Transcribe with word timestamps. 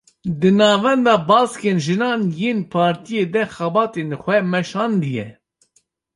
Di 0.39 0.49
navenda 0.57 1.13
baskên 1.27 1.77
jinan 1.85 2.21
yên 2.39 2.59
partiyê 2.71 3.23
de 3.33 3.43
xebatên 3.55 4.09
xwe 4.21 4.37
meşandiye 4.51 5.27